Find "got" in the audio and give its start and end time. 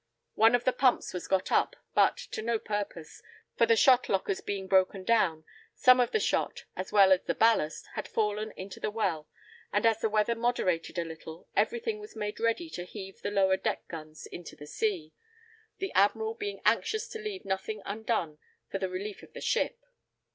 1.27-1.51